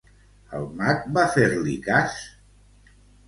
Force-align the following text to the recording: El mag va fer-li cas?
El 0.59 0.63
mag 0.79 1.03
va 1.17 1.25
fer-li 1.35 1.75
cas? 1.89 2.17